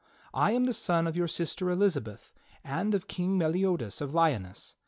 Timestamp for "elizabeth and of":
1.69-3.07